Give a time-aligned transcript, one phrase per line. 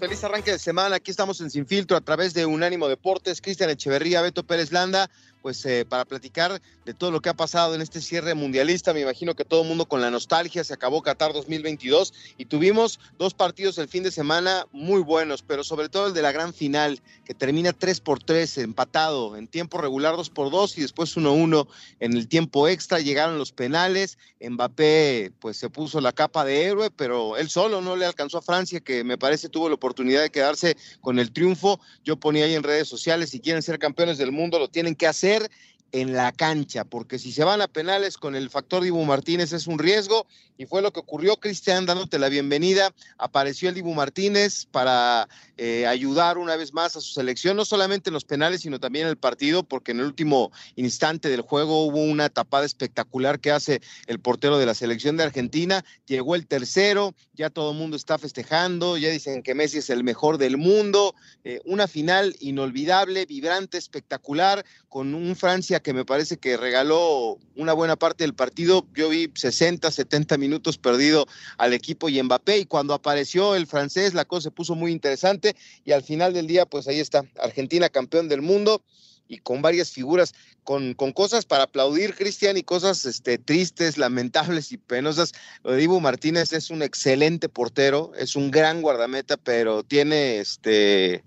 [0.00, 0.96] Feliz arranque de semana.
[0.96, 3.42] Aquí estamos en Sin Filtro a través de Unánimo Deportes.
[3.42, 5.10] Cristian Echeverría, Beto Pérez Landa
[5.42, 8.92] pues eh, para platicar de todo lo que ha pasado en este cierre mundialista.
[8.92, 13.00] Me imagino que todo el mundo con la nostalgia se acabó Qatar 2022 y tuvimos
[13.18, 16.52] dos partidos el fin de semana muy buenos, pero sobre todo el de la gran
[16.52, 21.16] final que termina 3 por 3 empatado en tiempo regular 2 por 2 y después
[21.16, 21.66] 1-1
[22.00, 23.00] en el tiempo extra.
[23.00, 24.18] Llegaron los penales.
[24.40, 28.42] Mbappé pues se puso la capa de héroe, pero él solo no le alcanzó a
[28.42, 31.80] Francia que me parece tuvo la oportunidad de quedarse con el triunfo.
[32.04, 35.06] Yo ponía ahí en redes sociales si quieren ser campeones del mundo lo tienen que
[35.06, 35.50] hacer hacer
[35.92, 39.66] en la cancha, porque si se van a penales con el factor Dibu Martínez es
[39.66, 44.66] un riesgo y fue lo que ocurrió, Cristian, dándote la bienvenida, apareció el Dibu Martínez
[44.66, 48.78] para eh, ayudar una vez más a su selección, no solamente en los penales, sino
[48.78, 53.40] también en el partido, porque en el último instante del juego hubo una tapada espectacular
[53.40, 57.78] que hace el portero de la selección de Argentina, llegó el tercero, ya todo el
[57.78, 62.36] mundo está festejando, ya dicen que Messi es el mejor del mundo, eh, una final
[62.38, 68.34] inolvidable, vibrante, espectacular, con un Francia que me parece que regaló una buena parte del
[68.34, 71.26] partido, yo vi 60, 70 minutos perdido
[71.58, 75.56] al equipo y Mbappé, y cuando apareció el francés la cosa se puso muy interesante,
[75.84, 78.82] y al final del día, pues ahí está, Argentina campeón del mundo,
[79.30, 80.34] y con varias figuras,
[80.64, 85.32] con, con cosas para aplaudir, Cristian, y cosas este, tristes, lamentables y penosas.
[85.62, 91.22] Lo Martínez es un excelente portero, es un gran guardameta, pero tiene este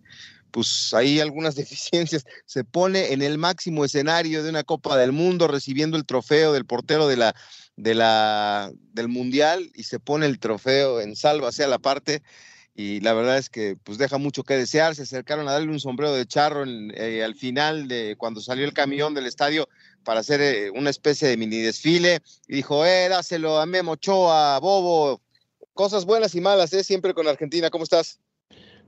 [0.53, 2.25] pues hay algunas deficiencias.
[2.45, 6.65] Se pone en el máximo escenario de una Copa del Mundo recibiendo el trofeo del
[6.65, 7.35] portero de la,
[7.75, 12.21] de la, del Mundial y se pone el trofeo en salva hacia la parte
[12.75, 14.95] y la verdad es que pues deja mucho que desear.
[14.95, 18.73] Se acercaron a darle un sombrero de charro eh, al final de cuando salió el
[18.73, 19.67] camión del estadio
[20.03, 24.59] para hacer eh, una especie de mini desfile y dijo, eh, dáselo a Memo Ochoa,
[24.59, 25.21] Bobo.
[25.73, 26.83] Cosas buenas y malas, ¿eh?
[26.83, 27.71] Siempre con Argentina.
[27.71, 28.19] ¿Cómo estás?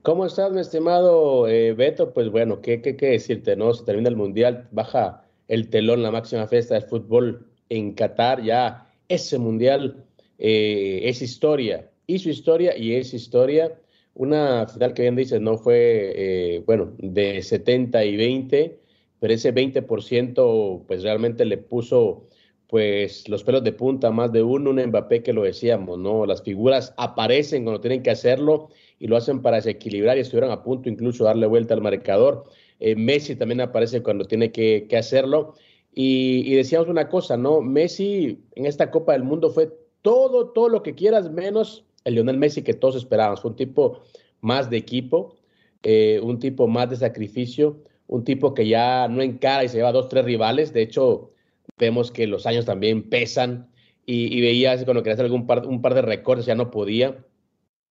[0.06, 2.14] ¿Cómo estás, mi estimado eh, Beto?
[2.14, 3.56] Pues bueno, ¿qué, ¿qué, qué, decirte?
[3.56, 3.74] ¿no?
[3.74, 8.40] Se termina el Mundial, baja el telón, la máxima fiesta del fútbol en Qatar.
[8.44, 10.04] Ya ese Mundial
[10.38, 13.80] eh, es historia hizo historia y es historia.
[14.14, 18.78] Una final que bien dices no fue, eh, bueno, de 70 y 20,
[19.18, 22.28] pero ese 20% pues realmente le puso
[22.68, 26.26] pues los pelos de punta más de uno, un Mbappé que lo decíamos, ¿no?
[26.26, 30.62] Las figuras aparecen cuando tienen que hacerlo y lo hacen para desequilibrar y estuvieron a
[30.62, 32.44] punto incluso darle vuelta al marcador.
[32.80, 35.54] Eh, Messi también aparece cuando tiene que, hacerlo.
[35.94, 37.60] Y, decíamos una cosa, ¿no?
[37.62, 39.72] Messi en esta Copa del Mundo fue
[40.02, 43.40] todo, todo lo que quieras menos el Lionel Messi que todos esperábamos.
[43.40, 44.02] Fue un tipo
[44.40, 45.36] más de equipo,
[45.82, 49.92] eh, un tipo más de sacrificio, un tipo que ya no encara y se lleva
[49.92, 50.72] dos, tres rivales.
[50.72, 51.30] De hecho,
[51.78, 53.68] vemos que los años también pesan
[54.06, 57.24] y, veía cuando quería hacer algún par, un par de recortes ya no podía.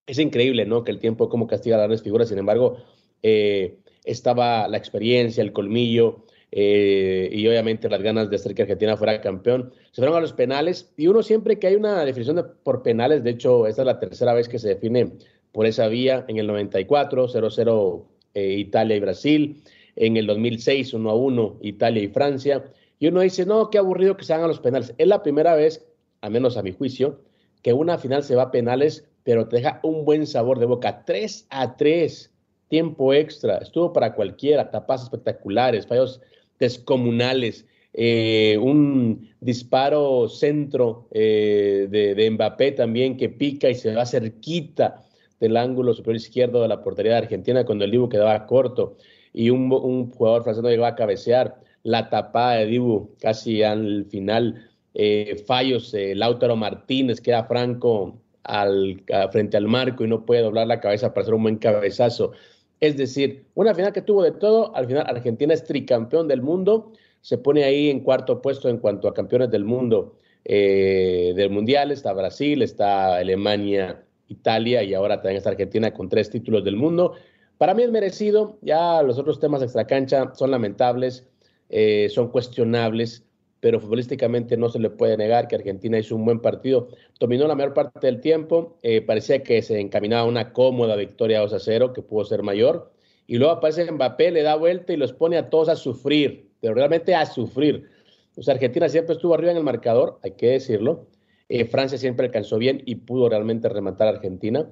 [0.07, 0.83] Es increíble, ¿no?
[0.83, 2.29] Que el tiempo como castiga a las figuras.
[2.29, 2.77] Sin embargo,
[3.21, 8.95] eh, estaba la experiencia, el colmillo, eh, y obviamente las ganas de hacer que Argentina
[8.95, 9.73] fuera campeón.
[9.91, 13.31] Se fueron a los penales y uno siempre que hay una definición por penales, de
[13.31, 15.11] hecho esta es la tercera vez que se define
[15.51, 19.63] por esa vía, en el 94, 0-0 eh, Italia y Brasil,
[19.97, 22.63] en el 2006 1-1 Italia y Francia,
[22.99, 24.93] y uno dice, no, qué aburrido que se hagan los penales.
[24.97, 25.85] Es la primera vez,
[26.21, 27.19] al menos a mi juicio,
[27.61, 31.03] que una final se va a penales, pero te deja un buen sabor de boca.
[31.05, 32.31] 3 a 3,
[32.69, 36.21] tiempo extra, estuvo para cualquiera, tapas espectaculares, fallos
[36.59, 37.65] descomunales.
[37.97, 45.01] Eh, un disparo centro eh, de, Mbappé también que pica y se va cerquita
[45.39, 48.97] del ángulo superior izquierdo de la portería de Argentina cuando el Dibu quedaba corto
[49.31, 49.69] y un,
[50.11, 51.55] jugador francés no llegaba a cabecear.
[51.85, 54.69] La tapada de Dibu casi al final.
[54.97, 60.79] Eh, fallos, Lautaro Martínez queda franco al, frente al marco y no puede doblar la
[60.79, 62.31] cabeza para hacer un buen cabezazo.
[62.79, 66.91] Es decir, una final que tuvo de todo, al final Argentina es tricampeón del mundo,
[67.21, 71.91] se pone ahí en cuarto puesto en cuanto a campeones del mundo eh, del Mundial.
[71.91, 77.13] Está Brasil, está Alemania, Italia y ahora también está Argentina con tres títulos del mundo.
[77.57, 81.25] Para mí es merecido, ya los otros temas extracancha son lamentables,
[81.69, 83.25] eh, son cuestionables,
[83.59, 86.89] pero futbolísticamente no se le puede negar que Argentina hizo un buen partido.
[87.19, 91.39] Dominó la mayor parte del tiempo, eh, parecía que se encaminaba a una cómoda victoria
[91.39, 92.91] 2 a 0, que pudo ser mayor.
[93.27, 96.75] Y luego aparece Mbappé, le da vuelta y los pone a todos a sufrir, pero
[96.75, 97.89] realmente a sufrir.
[98.37, 101.07] O sea, Argentina siempre estuvo arriba en el marcador, hay que decirlo.
[101.49, 104.67] Eh, Francia siempre alcanzó bien y pudo realmente rematar a Argentina.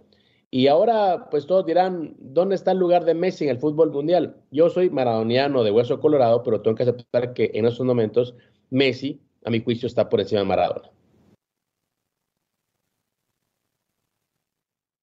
[0.56, 4.38] Y ahora, pues todos dirán, ¿dónde está el lugar de Messi en el fútbol mundial?
[4.52, 8.36] Yo soy maradoniano de hueso colorado, pero tengo que aceptar que en estos momentos
[8.70, 10.92] Messi, a mi juicio, está por encima de Maradona.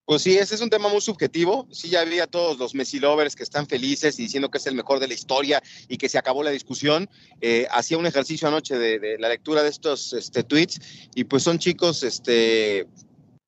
[0.04, 1.66] Pues sí, ese es un tema muy subjetivo.
[1.72, 4.76] Sí, ya había todos los Messi lovers que están felices y diciendo que es el
[4.76, 7.10] mejor de la historia y que se acabó la discusión.
[7.40, 11.58] Eh, hacía un ejercicio anoche de, la lectura de estos este, tweets y pues son
[11.58, 12.86] chicos este,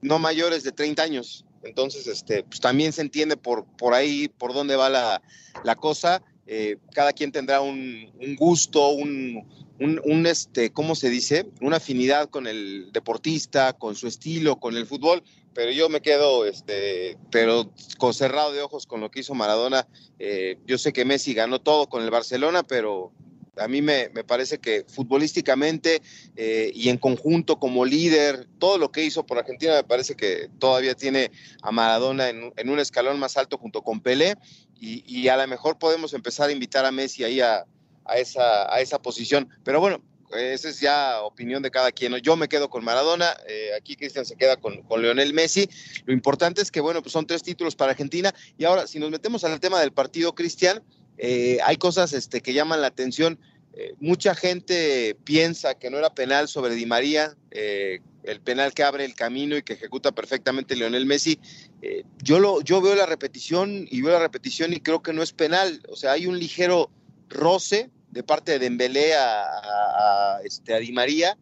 [0.01, 1.47] no mayores de 30 años.
[1.65, 5.23] Entonces, este, pues también se entiende por, por ahí, por dónde va la,
[5.65, 6.23] la cosa.
[6.47, 9.47] Eh, cada quien tendrá un, gusto, un,
[9.79, 11.47] un, este, ¿cómo se dice?
[11.61, 15.23] Una afinidad con el deportista, con su estilo, con el fútbol,
[15.55, 19.87] pero yo me quedo, este, pero con cerrado de ojos con lo que hizo Maradona.
[20.19, 23.13] Eh, yo sé que Messi ganó todo con el Barcelona, pero
[23.57, 26.01] a mí me, parece que futbolísticamente
[26.37, 30.49] eh, y en conjunto como líder, todo lo que hizo por Argentina me parece que
[30.59, 31.31] todavía tiene
[31.63, 34.37] a Maradona en, un escalón más alto junto con Pelé
[34.81, 37.67] y, y, a lo mejor podemos empezar a invitar a Messi ahí a,
[38.05, 39.49] a esa, a esa posición.
[39.65, 40.03] Pero bueno,
[40.35, 42.15] esa es ya opinión de cada quien.
[42.17, 45.69] Yo me quedo con Maradona, eh, aquí Cristian se queda con, con, Leonel Messi.
[46.05, 48.35] Lo importante es que, bueno, pues son tres títulos para Argentina.
[48.57, 50.83] Y ahora, si nos metemos al tema del partido, Cristian,
[51.19, 53.39] eh, hay cosas este, que llaman la atención.
[53.75, 59.05] Eh, mucha gente piensa que no era penal sobre Di María, el penal que abre
[59.05, 61.39] el camino y que ejecuta perfectamente Leonel Messi.
[62.23, 65.33] yo, lo, yo veo la repetición y veo la repetición y creo que no es
[65.33, 65.83] penal.
[65.89, 66.91] O sea, hay un ligero
[67.29, 71.37] roce de parte de Dembélé a, este, a Di María,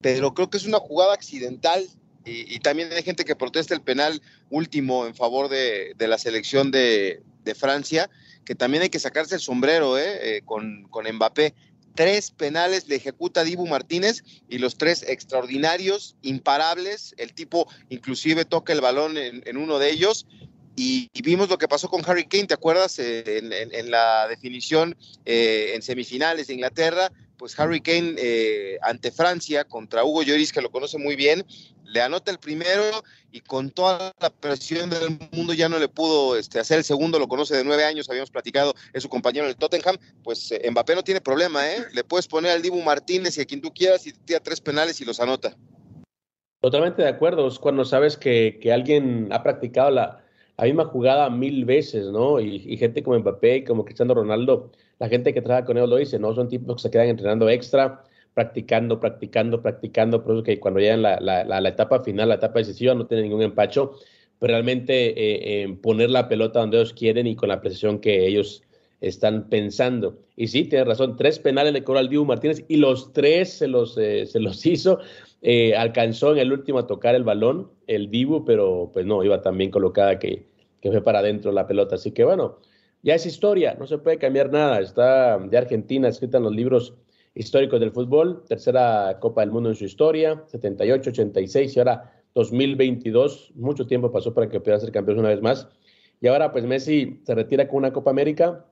[0.00, 1.88] pero creo que es una jugada accidental
[2.24, 4.20] y, también hay gente que protesta el penal
[4.50, 7.22] último en favor de, la selección de,
[7.56, 8.10] Francia,
[8.48, 10.36] que también hay que sacarse el sombrero ¿eh?
[10.36, 11.52] Eh, con, con Mbappé.
[11.94, 17.14] Tres penales le ejecuta Dibu Martínez y los tres extraordinarios, imparables.
[17.18, 20.26] El tipo inclusive toca el balón en uno de ellos
[20.76, 22.98] y, vimos lo que pasó con Harry Kane, ¿te acuerdas?
[22.98, 24.96] Eh, en, la definición
[25.26, 28.16] eh, en semifinales de Inglaterra, pues Harry Kane
[28.80, 31.44] ante Francia contra Hugo Lloris, que lo conoce muy bien,
[31.88, 33.02] le anota el primero
[33.32, 37.18] y con toda la presión del mundo ya no le pudo este, hacer el segundo,
[37.18, 40.94] lo conoce de nueve años, habíamos platicado, es su compañero en el Tottenham, pues Mbappé
[40.94, 41.84] no tiene problema, ¿eh?
[41.92, 45.00] Le puedes poner al Dibu Martínez y a quien tú quieras y tira tres penales
[45.00, 45.56] y los anota.
[46.60, 50.24] Totalmente de acuerdo, es cuando sabes que, que alguien ha practicado la,
[50.60, 52.40] misma jugada mil veces, ¿no?
[52.40, 55.96] Y, gente como Mbappé y como Cristiano Ronaldo, la gente que trabaja con ellos lo
[55.96, 56.34] dice, ¿no?
[56.34, 58.02] Son tipos que se quedan entrenando extra,
[58.34, 62.60] practicando, practicando, practicando, por eso que cuando llegan la, la, la, etapa final, la etapa
[62.60, 63.94] decisiva, no tienen ningún empacho,
[64.38, 68.62] pero realmente eh, poner la pelota donde ellos quieren y con la precisión que ellos
[69.00, 70.18] están pensando.
[70.36, 73.68] Y sí, tienes razón, tres penales le cobró al Dibu Martínez y los tres se
[73.68, 75.00] los, eh, se los hizo.
[75.42, 79.40] Eh, alcanzó en el último a tocar el balón, el Dibu, pero pues no, iba
[79.40, 80.46] tan bien colocada que,
[80.80, 81.94] que fue para adentro la pelota.
[81.94, 82.58] Así que bueno,
[83.02, 84.80] ya es historia, no se puede cambiar nada.
[84.80, 86.94] Está de Argentina escrita en los libros
[87.34, 93.52] históricos del fútbol, tercera Copa del Mundo en su historia, 78, 86 y ahora 2022.
[93.54, 95.68] Mucho tiempo pasó para que pudiera ser campeón una vez más.
[96.20, 98.66] Y ahora pues Messi se retira con una Copa América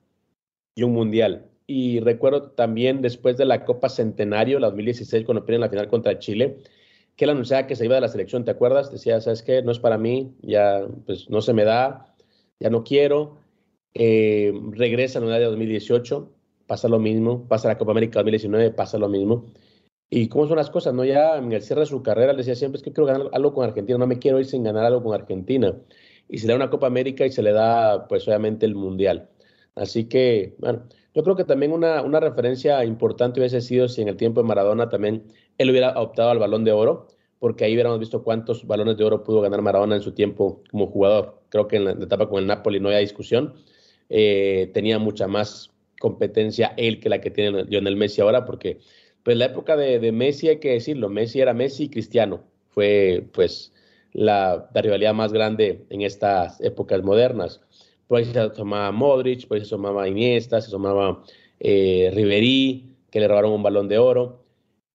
[0.75, 1.51] y un Mundial.
[1.67, 6.19] Y recuerdo también después de la Copa Centenario, la 2016, cuando pierden la final contra
[6.19, 6.59] Chile,
[7.17, 8.93] que él anunciaba que se iba de la selección, ¿te acuerdas?
[8.93, 9.63] Decía, ¿sabes qué?
[9.63, 12.15] No es para mí, ya pues no se me da,
[12.61, 13.39] ya no quiero.
[13.95, 16.31] Eh, regresa en el de 2018,
[16.67, 19.47] pasa lo mismo, pasa la Copa América 2019, pasa lo mismo.
[20.09, 20.95] ¿Y cómo son las cosas?
[20.95, 23.29] no Ya en el cierre de su carrera le decía siempre, es que quiero ganar
[23.33, 25.75] algo con Argentina, no me quiero ir sin ganar algo con Argentina.
[26.29, 29.29] Y se le da una Copa América y se le da, pues obviamente, el Mundial.
[29.75, 34.09] Así que, bueno, yo creo que también una, una referencia importante hubiese sido si en
[34.09, 35.25] el tiempo de Maradona también
[35.59, 37.09] él hubiera optado al balón de oro,
[37.39, 40.87] porque ahí hubiéramos visto cuántos balones de oro pudo ganar Maradona en su tiempo como
[40.87, 41.43] jugador.
[41.49, 43.55] Creo que en la etapa con el Napoli no había discusión.
[44.09, 48.79] Eh, tenía mucha más competencia él que la que tiene Lionel Messi ahora, porque
[49.23, 52.45] pues la época de, Messi hay que decirlo, Messi era Messi y Cristiano.
[52.69, 53.73] Fue pues
[54.13, 57.61] la, rivalidad más grande en estas épocas modernas.
[58.07, 61.23] Por ahí se tomaba Modric, por ahí se tomaba Iniesta, se tomaba
[61.59, 64.45] eh, Riverí, que le robaron un balón de oro.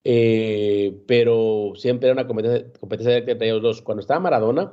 [0.04, 3.82] Eh, pero siempre era una competencia, competencia entre ellos dos.
[3.82, 4.72] Cuando estaba Maradona,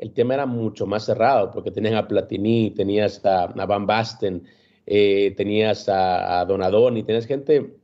[0.00, 4.44] el tema era mucho más cerrado, porque tenías a Platini, tenías a, Van Basten,
[4.86, 7.76] eh, tenías a, a Donadoni, tenías gente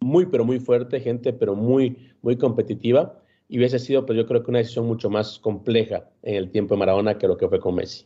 [0.00, 3.20] muy, pero muy fuerte, gente, pero muy, muy competitiva.
[3.48, 6.74] Y hubiese sido, pues yo creo que una decisión mucho más compleja en el tiempo
[6.74, 8.04] de Maradona que lo que fue con Messi.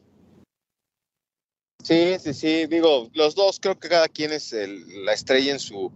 [1.83, 2.67] Sí, sí, sí.
[2.67, 4.55] Digo, los dos creo que cada quien es
[5.05, 5.91] la estrella en su,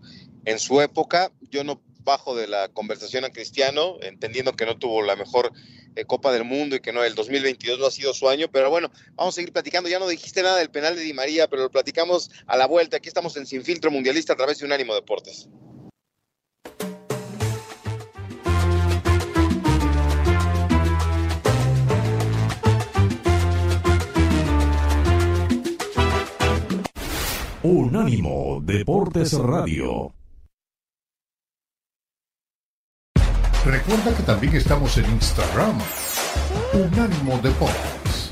[0.47, 1.31] en su época.
[1.51, 5.53] Yo no bajo de la conversación a Cristiano, entendiendo que no tuvo la mejor
[5.97, 8.71] eh, Copa del Mundo y que no el 2022 no ha sido su año, pero
[8.71, 9.89] bueno, vamos a seguir platicando.
[9.89, 12.97] Ya no dijiste nada del penal de Di María, pero lo platicamos a la vuelta.
[12.97, 15.49] Aquí estamos en Sin Filtro Mundialista a través de Unánimo Deportes.
[27.63, 30.13] Unánimo Deportes Radio.
[33.65, 35.79] Recuerda que también estamos en Instagram.
[36.75, 38.24] Unánimo Deportes.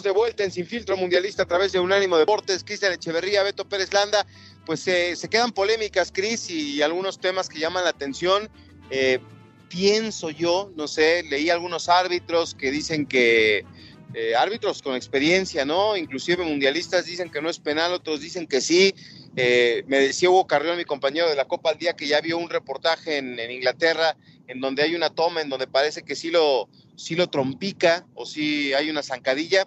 [0.00, 2.64] De vuelta en Sin Filtro Mundialista a través de Unánimo Deportes.
[2.64, 4.26] Cristian Echeverría, Beto Pérez Landa.
[4.64, 8.48] Pues se quedan polémicas, Cris, y algunos temas que llaman la atención.
[8.88, 9.18] Eh,
[9.68, 13.66] pienso yo, no sé, leí algunos árbitros que dicen que
[14.14, 15.94] eh, árbitros con experiencia, ¿no?
[15.94, 18.94] Inclusive mundialistas dicen que no es penal, otros dicen que sí.
[19.34, 22.36] Eh, me decía Hugo Carrión, mi compañero de la Copa al Día, que ya vio
[22.36, 26.68] un reportaje en, Inglaterra en donde hay una toma en donde parece que sí lo,
[26.96, 29.66] sí lo trompica o si hay una zancadilla.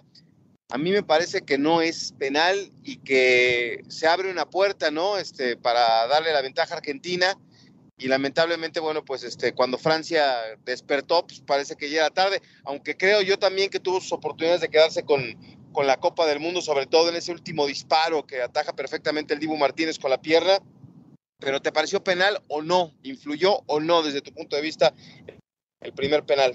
[0.70, 5.16] A mí me parece que no es penal y que se abre una puerta, ¿no?
[5.16, 7.36] Este, para darle la ventaja a Argentina.
[7.98, 12.94] Y lamentablemente, bueno, pues este, cuando Francia despertó, pues parece que ya era tarde, aunque
[12.94, 15.34] creo yo también que tuvo sus oportunidades de quedarse con,
[15.76, 19.40] con la Copa del Mundo, sobre todo en ese último disparo que ataja perfectamente el
[19.40, 20.58] Dibu Martínez con la pierna.
[21.38, 22.94] Pero ¿te pareció penal o no?
[23.02, 24.94] ¿Influyó o no desde tu punto de vista
[25.82, 26.54] el primer penal?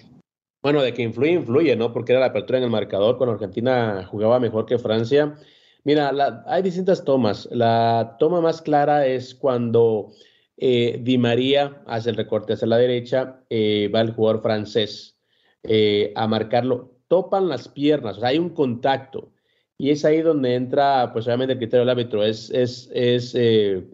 [0.64, 1.94] Bueno, de que influye, influye, ¿no?
[1.94, 5.38] Porque era la apertura en el marcador cuando Argentina jugaba mejor que Francia.
[5.84, 7.48] Mira, hay distintas tomas.
[7.52, 10.14] La toma más clara es cuando
[10.58, 15.16] eh, Di María hace el recorte hacia la derecha, eh, va el jugador francés
[15.62, 17.01] eh, a marcarlo.
[17.12, 19.34] Topan las piernas, o sea, hay un contacto.
[19.78, 23.36] Y es ahí donde entra, pues obviamente el criterio del árbitro, es, es, es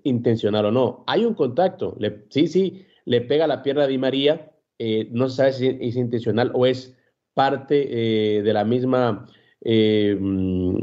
[0.04, 1.04] intencional o no.
[1.08, 1.98] Hay un contacto,
[2.30, 5.96] sí, sí, le pega la pierna a Di María, eh, no se sabe si es
[5.96, 6.96] intencional o es
[7.34, 7.88] parte
[8.38, 9.26] eh, de la misma
[9.62, 10.76] eh, mm,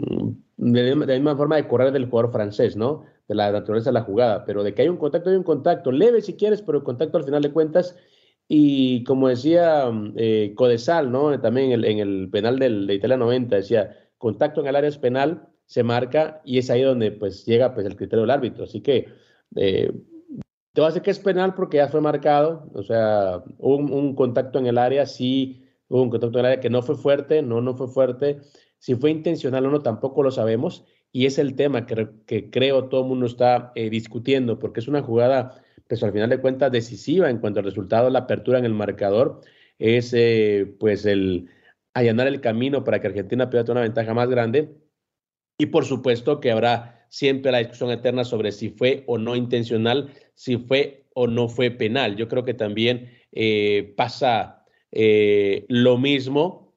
[0.57, 3.05] de, la misma forma de correr del jugador francés, ¿no?
[3.29, 5.93] De la naturaleza de la jugada, pero de que hay un contacto, hay un contacto,
[5.93, 7.97] leve si quieres, pero el contacto al final de cuentas.
[8.49, 9.91] Y como decía
[10.55, 11.41] Codesal, ¿no?
[11.41, 15.49] También en el, penal del, de Italia 90, decía, contacto en el área es penal,
[15.67, 18.65] se marca y es ahí donde pues llega pues el criterio del árbitro.
[18.65, 19.09] Así que
[20.75, 24.15] te va a decir que es penal porque ya fue marcado, o sea, hubo un,
[24.17, 27.43] contacto en el área, sí, hubo un contacto en el área que no fue fuerte,
[27.43, 28.41] no, no fue fuerte.
[28.79, 30.85] Si fue intencional o no, tampoco lo sabemos.
[31.13, 34.89] Y es el tema que, que creo todo el mundo está eh, discutiendo, porque es
[34.89, 38.65] una jugada, pues al final de cuentas, decisiva en cuanto al resultado, la apertura en
[38.65, 39.41] el marcador,
[39.79, 41.49] es eh, pues el
[41.95, 44.77] allanar el camino para que Argentina pierda una ventaja más grande.
[45.59, 50.13] Y por supuesto que habrá siempre la discusión eterna sobre si fue o no intencional
[50.35, 52.17] si fue o no fue penal.
[52.17, 56.75] Yo creo que también eh, pasa eh, lo mismo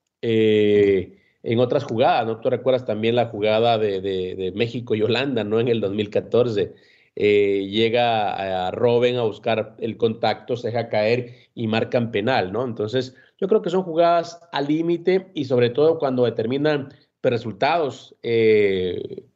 [1.47, 2.41] en otras jugadas, ¿no?
[2.41, 5.61] Tú recuerdas también la jugada de, México y Holanda, ¿no?
[5.61, 6.73] En el 2014.
[7.17, 12.63] Llega a Robben a buscar el contacto, se deja caer y marcan penal, ¿no?
[12.63, 16.89] Entonces, yo creo que son jugadas al límite y sobre todo cuando determinan
[17.23, 18.15] resultados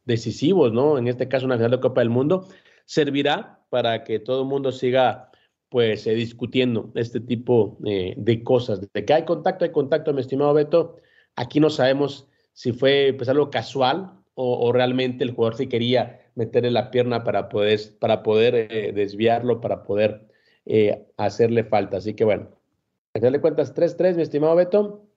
[0.06, 0.98] decisivos, ¿no?
[0.98, 2.48] En este caso, una final de Copa del Mundo,
[2.86, 5.32] servirá para que todo el mundo siga
[5.70, 8.82] pues eh, discutiendo este tipo eh, de cosas.
[8.82, 10.98] De que hay contacto, hay contacto, mi estimado Beto.
[11.38, 16.72] Aquí no sabemos si fue pues algo casual o, realmente el jugador sí quería meterle
[16.72, 20.28] la pierna para poder, para poder eh, desviarlo, para poder
[21.18, 21.98] hacerle falta.
[21.98, 22.50] Así que bueno,
[23.14, 25.08] a final de cuentas 3-3, mi estimado Beto.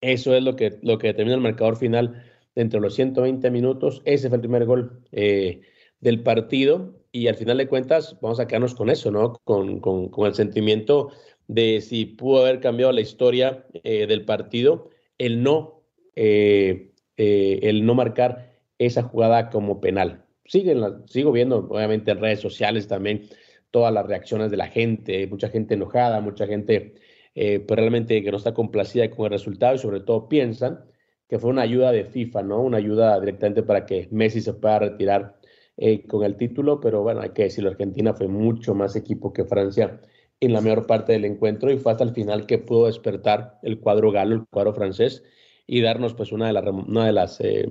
[0.00, 2.22] Eso es lo que, lo que determina el marcador final
[2.54, 4.02] dentro de los 120 minutos.
[4.04, 8.74] Ese fue el primer gol del partido y al final de cuentas vamos a quedarnos
[8.74, 9.34] con eso, ¿no?
[9.44, 9.80] Con,
[10.26, 11.10] el sentimiento
[11.46, 15.82] de si pudo haber cambiado la historia eh, del partido, el no,
[16.14, 20.24] eh, eh, el no marcar esa jugada como penal.
[20.48, 23.28] Siguen sigo viendo, obviamente, en redes sociales también
[23.70, 26.94] todas las reacciones de la gente, mucha gente enojada, mucha gente
[27.34, 30.84] eh, pues realmente que no está complacida con el resultado y sobre todo piensan
[31.28, 32.62] que fue una ayuda de FIFA, ¿no?
[32.62, 35.38] Una ayuda directamente para que Messi se pueda retirar
[35.76, 39.44] eh, con el título, pero bueno, hay que decirlo, Argentina fue mucho más equipo que
[39.44, 40.00] Francia
[40.40, 43.78] en la mayor parte del encuentro y fue hasta el final que pudo despertar el
[43.80, 45.22] cuadro galo, el cuadro francés
[45.66, 47.68] y darnos pues una de, las una de las eh,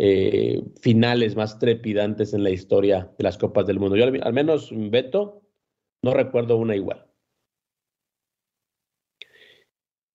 [0.00, 3.96] eh, finales más trepidantes en la historia de las Copas del Mundo.
[3.96, 5.42] Yo al, menos, Beto,
[6.04, 7.04] no recuerdo una igual.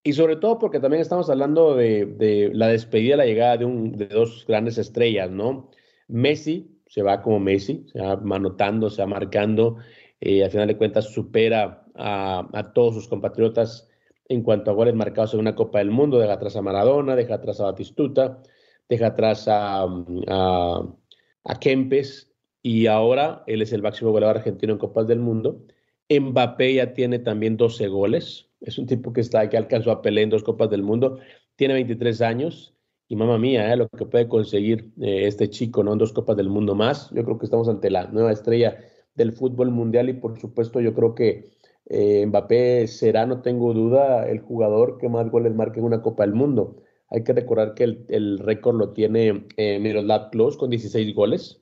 [0.02, 4.78] Y sobre todo porque también estamos hablando de, la despedida, la llegada de, dos grandes
[4.78, 5.70] estrellas, ¿no?
[6.08, 9.80] Messi se va como Messi, se va manotando, se va marcando,
[10.22, 13.90] eh, al final de cuentas supera a, a, todos sus compatriotas
[14.30, 17.36] en cuanto a goles marcados en una Copa del Mundo, deja atrás a Maradona, deja
[17.36, 18.42] atrás a Batistuta,
[18.90, 19.86] deja atrás a,
[20.28, 25.66] a, Kempes y ahora él es el máximo goleador argentino en Copas del Mundo.
[26.10, 30.22] Mbappé ya tiene también 12 goles, es un tipo que está que alcanzó a Pelé
[30.22, 31.20] en dos Copas del Mundo,
[31.56, 32.75] tiene 23 años
[33.08, 35.94] y mamá mía, eh, lo que puede conseguir eh, este chico, ¿no?
[35.94, 37.10] En dos Copas del Mundo más.
[37.12, 38.78] Yo creo que estamos ante la nueva estrella
[39.16, 41.52] del fútbol mundial y por supuesto yo creo que
[41.86, 46.24] eh, Mbappé será, no tengo duda, el jugador que más goles marque en una Copa
[46.24, 46.83] del Mundo.
[47.13, 51.62] Hay que recordar que el, récord lo tiene eh, Miroslav Klose con 16 goles.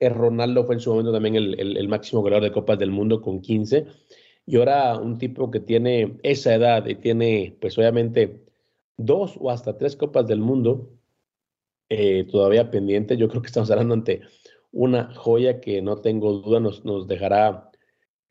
[0.00, 3.86] Ronaldo fue en su momento también el, máximo goleador de Copas del Mundo con 15.
[4.46, 8.44] Y ahora un tipo que tiene esa edad y tiene, pues obviamente,
[8.96, 10.90] dos o hasta tres Copas del Mundo
[11.88, 13.18] eh, todavía pendientes.
[13.18, 14.20] Yo creo que estamos hablando ante
[14.70, 17.72] una joya que no tengo duda nos, nos dejará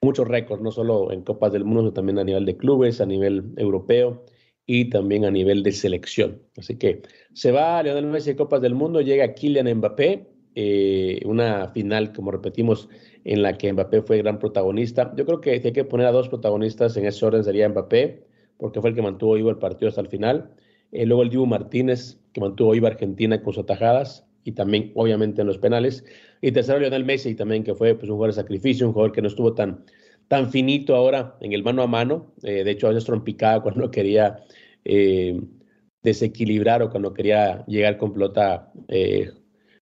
[0.02, 3.06] muchos récords, no solo en Copas del Mundo, sino también a nivel de clubes, a
[3.06, 4.24] nivel europeo
[4.66, 6.42] y también a nivel de selección.
[6.58, 7.02] Así que
[7.34, 12.14] se va a Lionel Messi de Copas del Mundo, llega Kylian Mbappé, eh, una final,
[12.14, 12.90] como repetimos,
[13.24, 15.14] en la que Mbappé fue gran protagonista.
[15.16, 18.26] Yo creo que si hay que poner a dos protagonistas en ese orden sería Mbappé,
[18.58, 20.52] porque fue el que mantuvo vivo el partido hasta el final.
[20.92, 25.42] Eh, luego el Dibu Martínez, que mantuvo viva Argentina con sus atajadas y también, obviamente,
[25.42, 26.04] en los penales.
[26.42, 29.22] Y tercero, Lionel Messi, también, que fue pues, un jugador de sacrificio, un jugador que
[29.22, 29.86] no estuvo tan,
[30.32, 32.34] tan finito ahora en el mano a mano.
[32.42, 34.38] Eh, de hecho, a veces trompicaba cuando quería
[34.86, 35.42] eh,
[36.04, 39.30] desequilibrar o cuando quería llegar con pelota, eh,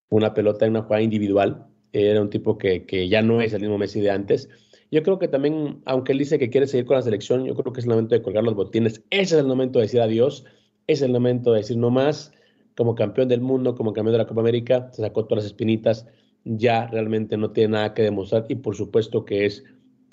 [0.09, 1.67] una pelota en una jugada individual.
[1.93, 4.49] Era un tipo que, que, ya no es el mismo Messi de antes.
[4.89, 7.71] Yo creo que también, aunque él dice que quiere seguir con la selección, yo creo
[7.71, 9.03] que es el momento de colgar los botines.
[9.12, 10.45] Ese es el momento de decir adiós.
[10.88, 12.33] Es el momento de decir no más.
[12.75, 16.07] Como campeón del mundo, como campeón de la Copa América, se sacó todas las espinitas.
[16.43, 19.63] Ya realmente no tiene nada que demostrar y por supuesto que es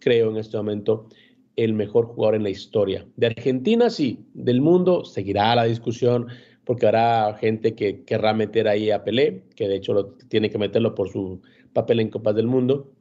[0.01, 1.09] creo en este momento,
[1.57, 3.07] el mejor jugador en la historia.
[3.17, 6.29] De Argentina, sí, del mundo seguirá la discusión
[6.65, 10.59] porque habrá gente que querrá meter ahí a Pelé, que de hecho lo, tiene que
[10.59, 11.41] meterlo por su
[11.73, 12.93] papel en Copas del Mundo.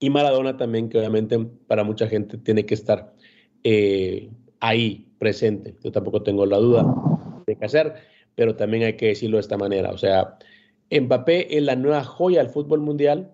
[0.00, 3.12] Y Maradona también, que obviamente para mucha gente tiene que estar
[3.62, 5.76] eh, ahí presente.
[5.84, 6.84] Yo tampoco tengo la duda
[7.46, 7.94] de qué hacer,
[8.34, 9.90] pero también hay que decirlo de esta manera.
[9.90, 10.38] O sea,
[10.90, 13.32] Mbappé es la nueva joya del fútbol mundial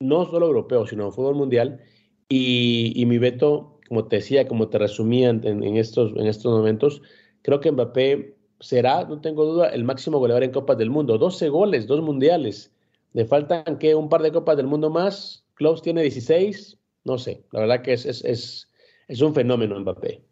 [0.00, 1.80] no solo europeo, sino fútbol mundial.
[2.28, 7.02] Y, mi veto, como te decía, como te resumía en, estos, en estos momentos,
[7.42, 11.16] creo que Mbappé será, no tengo duda, el máximo goleador en Copas del Mundo.
[11.16, 12.70] 12 goles, dos mundiales.
[13.14, 15.44] Le faltan que un par de Copas del Mundo más.
[15.54, 16.76] Klaus tiene 16.
[17.04, 18.68] No sé, la verdad que es, es, es,
[19.08, 20.22] es un fenómeno Mbappé.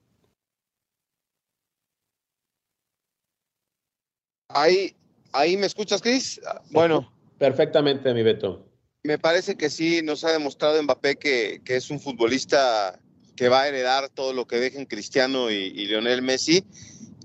[4.48, 4.94] Ahí,
[5.33, 6.40] ahí me escuchas, Cris.
[6.70, 7.11] Bueno.
[7.38, 8.66] Perfectamente, mi Beto
[9.07, 12.99] me parece que sí nos ha demostrado Mbappé que, que, es un futbolista
[13.37, 16.64] que va a heredar todo lo que dejen Cristiano y, Lionel Messi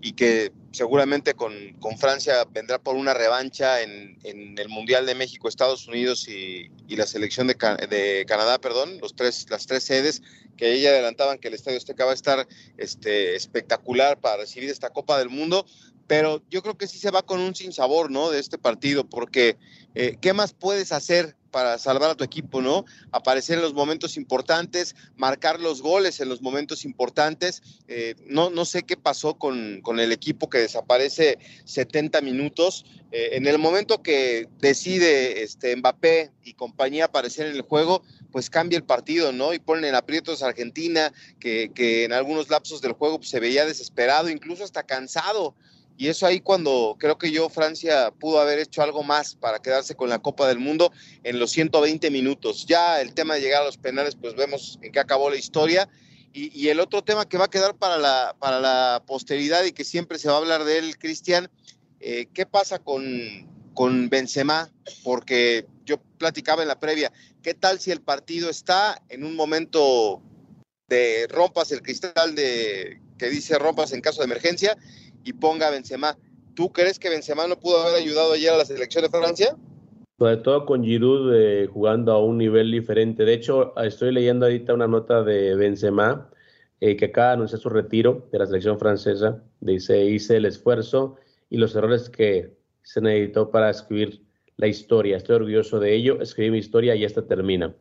[0.01, 5.15] y que seguramente con, con, Francia vendrá por una revancha en, en, el Mundial de
[5.15, 7.55] México, Estados Unidos y, y la selección de,
[7.89, 10.21] de, Canadá, perdón, los tres, las tres sedes
[10.57, 14.91] que ella adelantaban que el Estadio Azteca va a estar este, espectacular para recibir esta
[14.91, 15.65] Copa del Mundo
[16.07, 18.31] pero yo creo que sí se va con un sinsabor, ¿no?
[18.31, 19.55] De este partido, porque
[19.95, 22.85] eh, ¿qué más puedes hacer para salvar a tu equipo, ¿no?
[23.11, 27.61] Aparecer en los momentos importantes, marcar los goles en los momentos importantes.
[27.87, 32.85] Eh, no, no sé qué pasó con, con, el equipo que desaparece 70 minutos.
[33.11, 38.49] Eh, en el momento que decide este, Mbappé y compañía aparecer en el juego, pues
[38.49, 39.53] cambia el partido, ¿no?
[39.53, 43.39] Y ponen en aprietos a Argentina, que, que en algunos lapsos del juego pues, se
[43.39, 45.55] veía desesperado, incluso hasta cansado.
[46.01, 49.93] Y eso ahí cuando creo que yo, Francia, pudo haber hecho algo más para quedarse
[49.93, 50.91] con la Copa del Mundo
[51.23, 52.65] en los 120 minutos.
[52.65, 55.87] Ya el tema de llegar a los penales, pues vemos en qué acabó la historia.
[56.33, 59.83] Y, el otro tema que va a quedar para la, para la posteridad y que
[59.83, 61.51] siempre se va a hablar de él, Cristian,
[61.99, 64.71] eh, ¿qué pasa con, con Benzema?
[65.03, 67.11] Porque yo platicaba en la previa,
[67.43, 70.19] ¿qué tal si el partido está en un momento
[70.89, 74.75] de rompas el cristal de que dice rompas en caso de emergencia
[75.23, 76.17] y ponga a Benzema?
[76.55, 79.55] ¿Tú crees que Benzema no pudo haber ayudado ayer a la selección de Francia?
[80.19, 83.25] Sobre todo con Giroud eh, jugando a un nivel diferente.
[83.25, 86.29] De hecho, estoy leyendo ahorita una nota de Benzema
[86.79, 89.43] eh, que acaba de su retiro de la selección francesa.
[89.61, 91.17] Dice, hice el esfuerzo
[91.49, 94.21] y los errores que se necesitó para escribir
[94.57, 95.17] la historia.
[95.17, 96.21] Estoy orgulloso de ello.
[96.21, 97.75] Escribí mi historia y esta termina.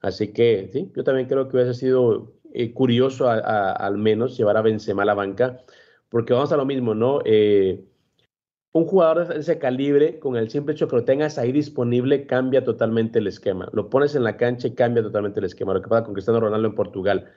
[0.00, 4.62] Así que sí, yo también creo que hubiese sido eh, curioso al menos llevar a
[4.62, 5.60] Benzema a la banca,
[6.08, 7.20] porque vamos a lo mismo, ¿no?
[7.24, 7.84] Eh,
[8.72, 12.64] un jugador de ese calibre, con el simple hecho que lo tengas ahí disponible, cambia
[12.64, 13.68] totalmente el esquema.
[13.72, 15.74] Lo pones en la cancha y cambia totalmente el esquema.
[15.74, 17.32] Lo que pasa con Cristiano Ronaldo en Portugal.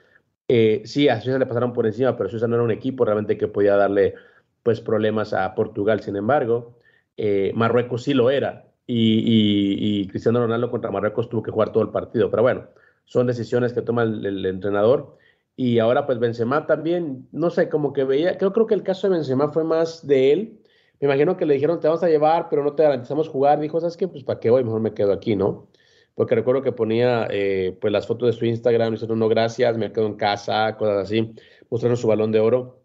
[0.47, 3.38] Eh, sí, a Suiza le pasaron por encima, pero Suiza no era un equipo realmente
[3.38, 4.15] que podía darle
[4.63, 6.01] pues problemas a Portugal.
[6.01, 6.77] Sin embargo,
[7.17, 8.67] eh, Marruecos sí lo era.
[8.88, 12.29] Y, Cristiano Ronaldo contra Marruecos tuvo que jugar todo el partido.
[12.29, 12.67] Pero bueno,
[13.05, 15.17] son decisiones que toma el, entrenador.
[15.55, 19.07] Y ahora pues Benzema también, no sé, como que veía, creo, creo que el caso
[19.07, 20.61] de Benzema fue más de él
[21.01, 23.59] me imagino que le dijeron, te vamos a llevar, pero no te garantizamos jugar.
[23.59, 24.07] Dijo, ¿sabes qué?
[24.07, 25.67] Pues para qué voy, mejor me quedo aquí, ¿no?
[26.13, 29.91] Porque recuerdo que ponía eh, pues las fotos de su Instagram, diciendo, no, gracias, me
[29.91, 31.33] quedo en casa, cosas así,
[31.71, 32.83] mostrando su balón de oro.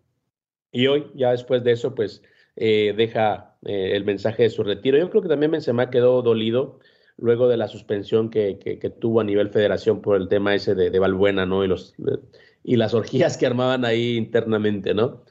[0.72, 2.22] Y hoy, ya después de eso, pues
[2.56, 4.96] eh, deja eh, el mensaje de su retiro.
[4.96, 6.78] Yo creo que también Benzema quedó dolido
[7.18, 10.90] luego de la suspensión que, que, tuvo a nivel federación por el tema ese de,
[10.90, 11.64] de Valbuena, ¿no?
[11.64, 11.94] Y, los,
[12.66, 15.22] y las orgías que armaban ahí internamente, ¿no?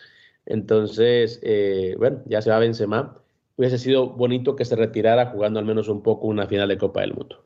[0.45, 3.21] Entonces, eh, bueno, ya se va Benzema.
[3.57, 7.01] Hubiese sido bonito que se retirara jugando al menos un poco una final de Copa
[7.01, 7.43] del Mundo.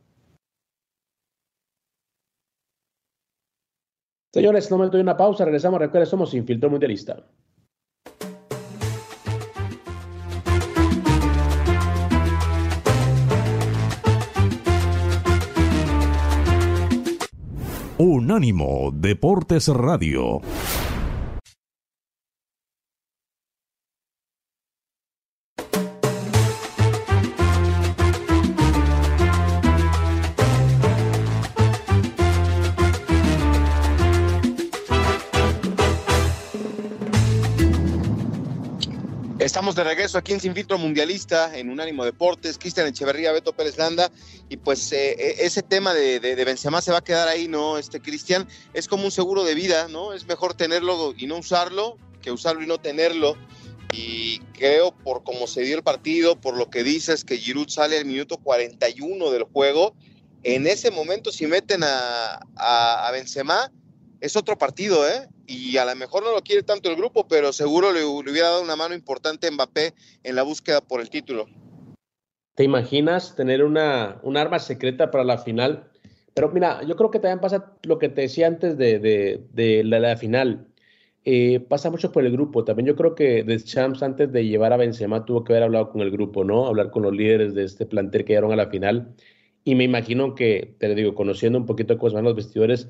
[4.31, 5.79] Señores, no me doy una pausa, regresamos.
[5.79, 7.25] Recuerden, somos Infiltro Mundialista.
[18.01, 20.39] Unánimo Deportes Radio.
[39.83, 44.11] Regreso aquí en Sin Filtro Mundialista, en Unánimo Deportes, Cristian Echeverría, Beto Pérez Landa,
[44.49, 47.77] y pues eh, eh, ese tema de, de, Benzema se va a quedar ahí, ¿no?
[47.77, 50.13] Este Cristian, es como un seguro de vida, ¿no?
[50.13, 53.37] Es mejor tenerlo y no usarlo que usarlo y no tenerlo.
[53.91, 57.97] Y creo por cómo se dio el partido, por lo que dices que Giroud sale
[57.97, 59.95] al minuto 41 del juego,
[60.43, 63.71] en ese momento si meten a, a Benzema,
[64.21, 65.27] es otro partido, ¿eh?
[65.47, 68.61] Y a lo mejor no lo quiere tanto el grupo, pero seguro le, hubiera dado
[68.61, 71.47] una mano importante a Mbappé en la búsqueda por el título.
[72.55, 75.89] ¿Te imaginas tener una, un arma secreta para la final?
[76.33, 80.17] Pero mira, yo creo que también pasa lo que te decía antes de, de, la,
[80.17, 80.67] final.
[81.25, 82.63] Eh, pasa mucho por el grupo.
[82.63, 86.01] También yo creo que Champs antes de llevar a Benzema tuvo que haber hablado con
[86.01, 86.67] el grupo, ¿no?
[86.67, 89.15] Hablar con los líderes de este plantel que llegaron a la final.
[89.63, 92.87] Y me imagino que, te digo, conociendo un poquito cómo van los vestidores,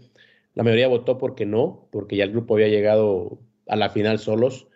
[0.55, 4.67] la mayoría votó porque no, porque ya el grupo había llegado a la final solos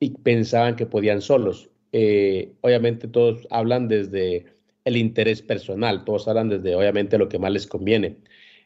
[0.00, 1.70] y pensaban que podían solos.
[1.92, 4.46] Eh, obviamente todos hablan desde
[4.84, 8.16] el interés personal, todos hablan desde obviamente lo que más les conviene.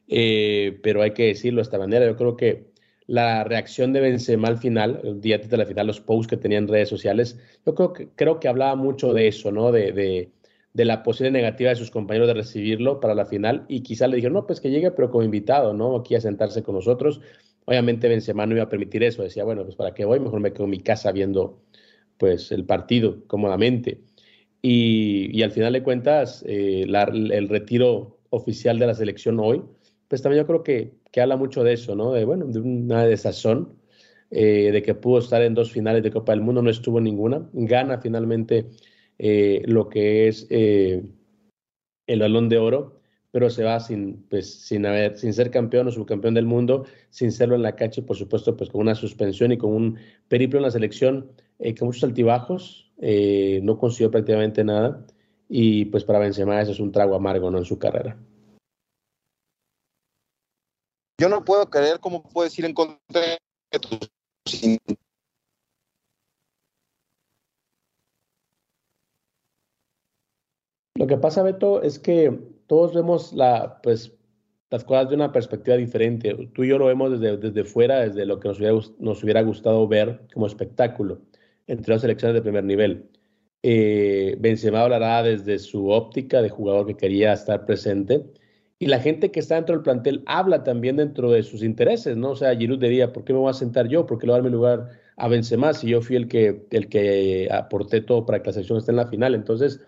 [0.08, 2.66] Eh, pero hay que decirlo de esta manera, yo creo que
[3.06, 6.58] la reacción de Benzema al final, el día de la final, los posts que tenía
[6.58, 9.70] en redes sociales, yo creo que, creo que hablaba mucho de eso, ¿no?
[9.72, 10.30] De, de,
[10.76, 14.16] de la posible negativa de sus compañeros de recibirlo para la final y quizá le
[14.16, 15.96] dijeron, no, pues que llegue, pero como invitado, ¿no?
[15.96, 17.22] Aquí a sentarse con nosotros.
[17.64, 20.52] Obviamente Benzema no iba a permitir eso, decía, bueno, pues para qué voy, mejor me
[20.52, 21.62] quedo en mi casa viendo
[22.18, 24.02] pues el partido cómodamente.
[24.60, 29.62] Y, y al final de cuentas, eh, el retiro oficial de la selección hoy,
[30.08, 32.12] pues también yo creo que, que habla mucho de eso, ¿no?
[32.12, 33.78] De, bueno, de una desazón,
[34.30, 37.48] eh, de que pudo estar en dos finales de Copa del Mundo, no estuvo ninguna,
[37.54, 38.66] gana finalmente
[39.18, 41.04] eh, lo que es eh,
[42.06, 43.00] el balón de oro,
[43.30, 47.32] pero se va sin, pues, sin, haber, sin ser campeón o subcampeón del mundo, sin
[47.32, 49.98] serlo en la cancha y por supuesto pues con una suspensión y con un
[50.28, 55.06] periplo en la selección eh, con muchos altibajos, no consiguió prácticamente nada
[55.48, 57.58] y pues para Benzema eso es un trago amargo ¿no?
[57.58, 58.16] en su carrera.
[61.18, 63.38] Yo no puedo creer cómo puedes ir en contra de
[70.96, 74.12] Lo que pasa, Beto, es que todos vemos la, pues,
[74.70, 76.34] las cosas de una perspectiva diferente.
[76.54, 79.86] Tú y yo lo vemos desde, fuera, desde lo que nos hubiera, nos hubiera gustado
[79.86, 81.20] ver como espectáculo
[81.66, 83.10] entre las selecciones de primer nivel.
[83.62, 88.24] Eh, Benzema hablará desde su óptica de jugador que quería estar presente.
[88.78, 92.30] Y la gente que está dentro del plantel habla también dentro de sus intereses, ¿no?
[92.32, 94.04] O sea, Giroud diría, ¿por qué me voy a sentar yo?
[94.06, 96.66] ¿Por qué le voy a dar mi lugar a Benzema si yo fui el que,
[96.70, 99.34] el que aporté todo para que la selección esté en la final?
[99.34, 99.80] Entonces,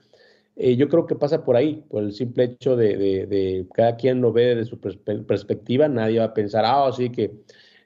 [0.61, 4.21] eh, yo creo que pasa por ahí, por el simple hecho de, de, cada quien
[4.21, 7.33] lo ve desde su perspectiva, nadie va a pensar, ah, sí, que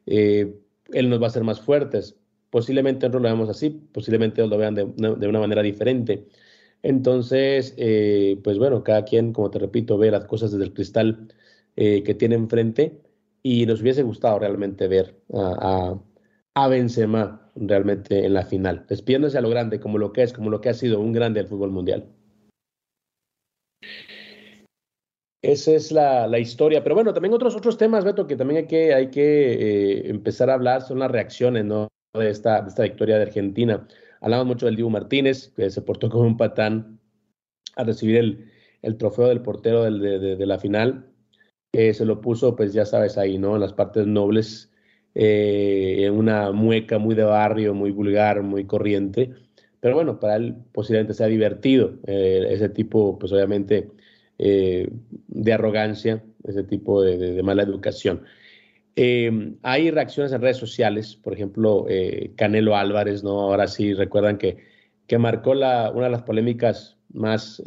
[0.07, 0.55] eh,
[0.93, 2.17] él nos va a hacer más fuertes.
[2.51, 4.85] Posiblemente nosotros lo veamos así, posiblemente ellos lo vean de,
[5.29, 6.27] una manera diferente.
[6.83, 11.29] Entonces, eh, pues bueno, cada quien, como te repito, ve las cosas desde el cristal
[11.77, 13.01] que tiene enfrente
[13.43, 19.51] y nos hubiese gustado realmente ver a Benzema realmente en la final, despidiéndose a lo
[19.51, 22.09] grande, como lo que es, como lo que ha sido un grande del fútbol mundial.
[25.42, 26.83] Esa es la, historia.
[26.83, 30.51] Pero bueno, también otros, otros temas, Beto, que también hay que, hay que eh, empezar
[30.51, 31.88] a hablar son las reacciones ¿no?
[32.14, 33.87] de, esta, de esta victoria de Argentina.
[34.21, 37.01] Hablamos mucho del Dibu Martínez, que se portó como un patán
[37.75, 41.07] a recibir el, el trofeo del portero de, la final.
[41.73, 43.55] Eh, se lo puso, pues ya sabes, ahí, ¿no?
[43.55, 44.71] En las partes nobles,
[45.14, 49.33] eh, en una mueca muy de barrio, muy vulgar, muy corriente.
[49.83, 51.99] Pero bueno, para él posiblemente sea divertido.
[52.07, 53.90] ese tipo, pues obviamente
[54.38, 54.88] eh,
[55.29, 58.23] de arrogancia, ese tipo de, mala educación.
[58.95, 63.40] Eh, hay reacciones en redes sociales, por ejemplo, eh, Canelo Álvarez, ¿no?
[63.40, 64.59] Ahora sí recuerdan que,
[65.09, 67.61] que marcó la, una de las polémicas más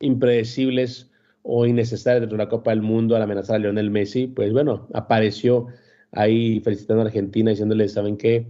[0.00, 1.10] impredecibles
[1.42, 4.86] o innecesarias dentro de la Copa del Mundo al amenazar a Lionel Messi, pues bueno,
[4.92, 5.68] apareció
[6.12, 8.46] ahí felicitando a Argentina, diciéndole, ¿saben qué?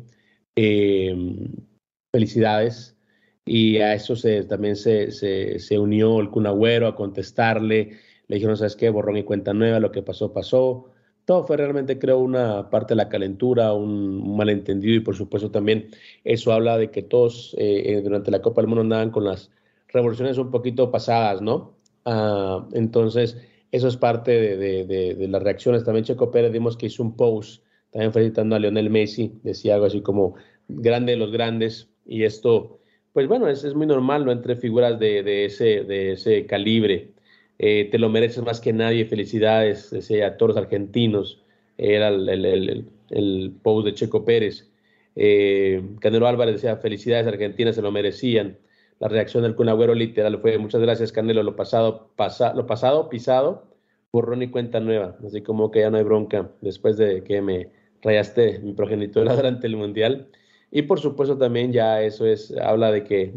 [2.12, 2.96] Felicidades,
[3.44, 8.90] y a eso se, también se, unió el Cunagüero a contestarle, le dijeron, ¿sabes qué?
[8.90, 10.86] Borrón y cuenta nueva, lo que pasó, pasó.
[11.24, 15.88] Todo fue realmente, creo, una parte de la calentura, un, malentendido y por supuesto también
[16.24, 19.50] eso habla de que todos eh, eh, durante la Copa del Mundo andaban con las
[19.88, 21.74] revoluciones un poquito pasadas, ¿no?
[22.04, 23.36] Ah, entonces,
[23.72, 25.84] eso es parte de, las reacciones.
[25.84, 29.86] También Checo Pérez vimos que hizo un post también felicitando a Lionel Messi, decía algo
[29.86, 30.34] así como
[30.68, 32.80] grande de los grandes y esto
[33.12, 34.32] pues bueno, es, es muy normal, ¿no?
[34.32, 37.10] Entre figuras de, de, ese, de ese calibre.
[37.58, 39.04] Eh, te lo mereces más que nadie.
[39.04, 41.42] Felicidades a todos los argentinos.
[41.76, 44.70] Era el, el, el, post de Checo Pérez.
[45.16, 48.58] Eh, Canelo Álvarez decía, felicidades Argentina, se lo merecían.
[49.00, 53.66] La reacción del Cunagüero literal fue, muchas gracias Canelo, lo pasado, pasa, lo pasado pisado,
[54.12, 55.16] borrón y cuenta nueva.
[55.26, 57.70] Así como que ya no hay bronca después de que me
[58.02, 60.28] rayaste mi progenitora durante el Mundial.
[60.70, 63.33] Y por supuesto también ya eso es, habla de que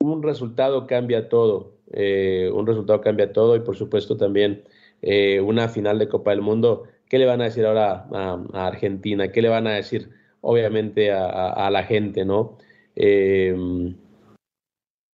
[0.00, 4.64] un resultado cambia todo, eh, un resultado cambia todo y por supuesto también
[5.02, 9.30] eh, una final de Copa del Mundo, ¿qué le van a decir ahora a, Argentina?
[9.30, 12.58] ¿Qué le van a decir obviamente a, la gente, no?
[12.96, 13.94] Em,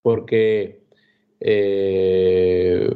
[0.03, 0.81] porque
[1.41, 2.91] eh,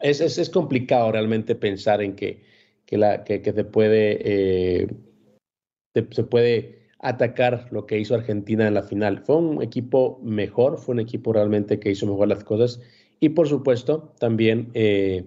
[0.00, 2.42] es, es, es, complicado realmente pensar en que,
[2.86, 4.88] que, la, que, que se puede,
[5.94, 9.20] se puede atacar lo que hizo Argentina en la final.
[9.20, 12.80] Fue un equipo mejor, fue un equipo realmente que hizo mejor las cosas.
[13.20, 15.24] Y por supuesto, también eh,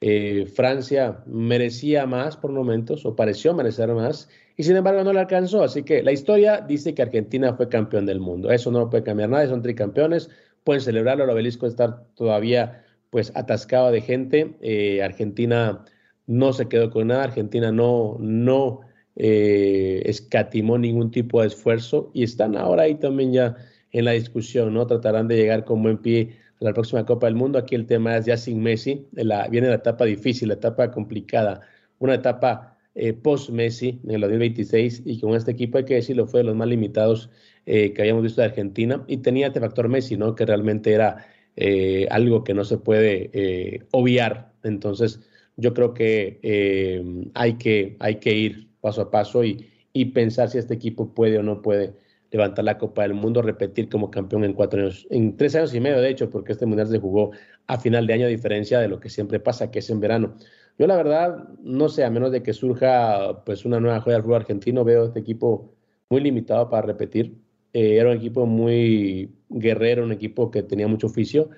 [0.00, 5.20] eh, Francia merecía más por momentos, o pareció merecer más, y sin embargo no le
[5.20, 5.62] alcanzó.
[5.62, 8.50] Así que la historia dice que Argentina fue campeón del mundo.
[8.50, 10.30] Eso no puede cambiar nadie, son tricampeones,
[10.64, 14.56] pueden celebrarlo, el obelisco estar todavía pues atascado de gente.
[14.60, 15.84] Eh, Argentina
[16.26, 18.80] no se quedó con nada, Argentina no, no
[19.22, 23.54] eh, escatimó ningún tipo de esfuerzo y están ahora ahí también ya
[23.92, 24.86] en la discusión, ¿no?
[24.86, 27.58] Tratarán de llegar con buen pie a la próxima Copa del Mundo.
[27.58, 31.60] Aquí el tema es ya sin Messi, viene la etapa difícil, la etapa complicada,
[31.98, 36.40] una etapa eh, post-Messi en el 2026 y con este equipo hay que decirlo, fue
[36.40, 37.28] de los más limitados
[37.66, 40.34] eh, que habíamos visto de Argentina y tenía este factor Messi, ¿no?
[40.34, 44.54] Que realmente era eh, algo que no se puede eh, obviar.
[44.62, 45.20] Entonces,
[45.56, 50.58] yo creo que hay que hay que ir paso a paso y, y pensar si
[50.58, 51.94] este equipo puede o no puede
[52.30, 55.80] levantar la Copa del Mundo, repetir como campeón en cuatro años, en tres años y
[55.80, 57.32] medio, de hecho, porque este mundial se jugó
[57.66, 60.36] a final de año, a diferencia de lo que siempre pasa, que es en verano.
[60.78, 64.22] Yo la verdad, no sé, a menos de que surja pues una nueva joya del
[64.22, 65.74] fútbol argentino, veo este equipo
[66.08, 67.36] muy limitado para repetir.
[67.72, 71.50] Eh, era un equipo muy guerrero, un equipo que tenía mucho oficio,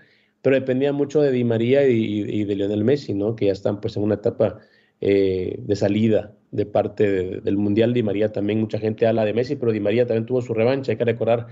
[0.43, 3.37] pero dependía mucho de Di María y, de Lionel Messi, ¿no?
[3.37, 4.59] Que ya están pues en una etapa
[5.01, 7.93] eh, de salida de parte del Mundial.
[7.93, 10.93] Di María también, mucha gente habla de Messi, pero Di María también tuvo su revancha.
[10.93, 11.49] Hay que recordar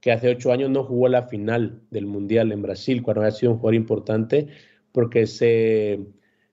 [0.00, 3.52] que hace ocho años no jugó la final del Mundial en Brasil, cuando había sido
[3.52, 4.48] un jugador importante,
[4.92, 6.06] porque se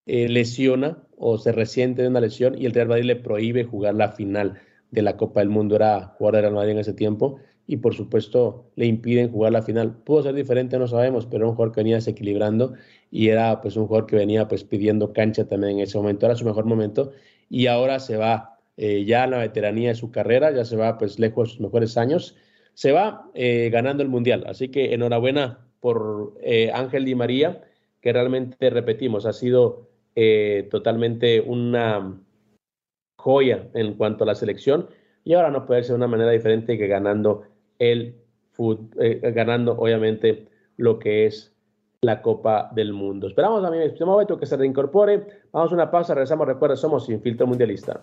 [0.08, 3.94] eh, lesiona o se resiente de una lesión y el Real Madrid le prohíbe jugar
[3.94, 4.60] la final
[4.90, 5.76] de la Copa del Mundo.
[5.76, 9.62] Era jugador del Real Madrid en ese tiempo y por supuesto le impiden jugar la
[9.62, 9.94] final.
[10.04, 12.74] Pudo ser diferente, no sabemos, pero era un jugador que venía desequilibrando
[13.12, 16.36] y era pues un jugador que venía pues pidiendo cancha también en ese momento, era
[16.36, 17.12] su mejor momento
[17.52, 20.98] y ahora se va eh, ya a la veteranía de su carrera, ya se va
[20.98, 22.38] pues lejos de sus mejores años,
[22.74, 27.62] se va eh, ganando el Mundial, así que enhorabuena por eh, Ángel Di María,
[28.00, 29.92] que realmente repetimos, ha sido
[30.70, 32.20] totalmente una
[33.18, 34.90] joya en cuanto a la selección
[35.24, 37.44] y ahora no puede ser de una manera diferente que ganando
[37.80, 38.16] el
[39.34, 41.51] ganando obviamente lo que es
[42.04, 43.28] la Copa del Mundo.
[43.28, 45.24] Esperamos a mi estimado Beto que se reincorpore.
[45.52, 46.48] Vamos a una pausa, regresamos.
[46.48, 48.02] Recuerda, somos Sin Filtro Mundialista.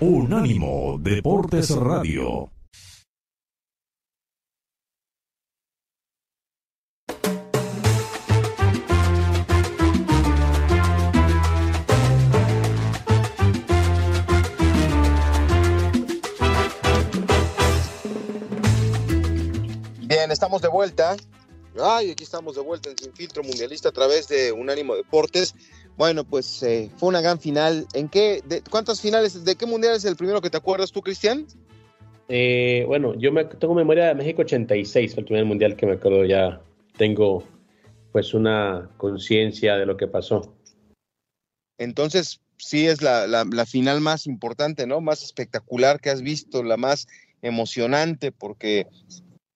[0.00, 2.50] Unánimo Deportes Radio.
[22.00, 25.54] Ay, aquí estamos de vuelta en Sin Filtro Mundialista a través de Unánimo Deportes.
[25.98, 27.86] Bueno, pues eh, fue una gran final.
[27.92, 28.40] ¿En qué?
[28.46, 29.44] De, ¿Cuántas finales?
[29.44, 31.46] ¿De qué mundial es el primero que te acuerdas tú, Cristian?
[32.30, 36.24] Eh, bueno, yo me, tengo memoria de México 86, el primer mundial que me acuerdo.
[36.24, 36.62] Ya
[36.96, 37.44] tengo
[38.12, 40.54] pues una conciencia de lo que pasó.
[41.76, 45.02] Entonces, sí es la, la, la final más importante, ¿no?
[45.02, 47.08] Más espectacular que has visto, la más
[47.42, 48.86] emocionante, porque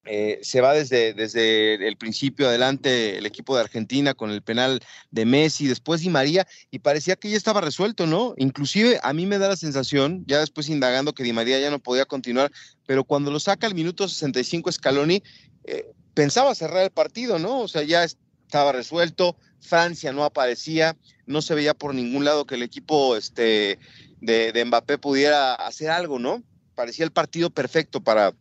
[0.07, 4.81] eh, se va desde, desde el principio adelante el equipo de Argentina con el penal
[5.11, 8.35] de Messi, después Di María, y parecía que ya estaba resuelto, ¿no?
[8.37, 11.79] Inclusive a mí me da la sensación, ya después indagando que Di María ya no
[11.79, 12.53] podía continuar,
[12.87, 15.23] pero cuando lo saca al minuto 65 Scaloni,
[15.65, 17.61] eh, pensaba cerrar el partido, ¿no?
[17.61, 22.57] O sea, ya estaba resuelto, Francia no aparecía, no se veía por ningún lado que
[22.57, 23.79] el equipo este,
[24.21, 26.43] de, de Mbappé pudiera hacer algo, ¿no?
[26.75, 28.35] Parecía el partido perfecto para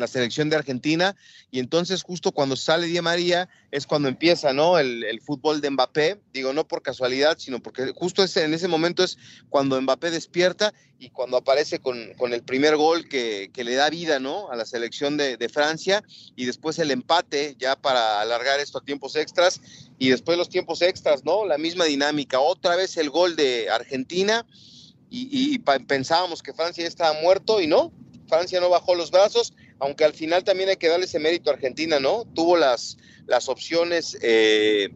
[0.00, 1.14] la selección de Argentina
[1.50, 4.78] y entonces justo cuando sale Di María es cuando empieza, ¿no?
[4.78, 9.04] El, fútbol de Mbappé, digo no por casualidad, sino porque justo ese, en ese momento
[9.04, 13.74] es cuando Mbappé despierta y cuando aparece con, con el primer gol que, que, le
[13.74, 14.50] da vida, ¿no?
[14.50, 16.02] A la selección de, de, Francia
[16.36, 19.60] y después el empate ya para alargar esto a tiempos extras
[19.98, 21.44] y después los tiempos extras, ¿no?
[21.46, 24.46] La misma dinámica, otra vez el gol de Argentina
[25.10, 27.92] y, y pensábamos que Francia ya estaba muerto y no,
[28.28, 31.54] Francia no bajó los brazos, aunque al final también hay que darle ese mérito a
[31.54, 32.24] Argentina, ¿no?
[32.34, 34.90] Tuvo las, las opciones eh,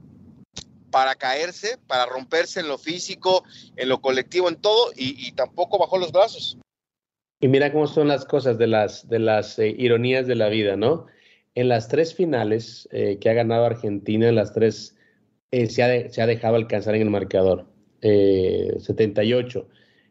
[0.91, 3.45] para caerse, para romperse en lo físico,
[3.77, 6.59] en lo colectivo, en todo, y, tampoco bajó los brazos.
[7.41, 10.77] Y mira cómo son las cosas de las, de las eh, ironías de la vida,
[10.77, 11.07] ¿no?
[11.55, 14.97] En las tres finales eh, que ha ganado Argentina, en las tres
[15.51, 17.67] se ha, se, ha dejado alcanzar en el marcador.
[18.03, 19.67] 78,